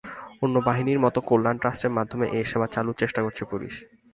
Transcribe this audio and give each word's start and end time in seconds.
অন্য 0.41 0.55
বাহিনীর 0.67 0.99
মতো 0.99 1.19
কল্যাণ 1.21 1.55
ট্রাস্টের 1.57 1.95
মাধ্যমে 1.97 2.25
এ 2.31 2.41
সেবা 2.43 2.67
চালুর 2.67 2.99
চেষ্টা 3.01 3.21
করছে 3.21 3.43
পুলিশ। 3.45 3.73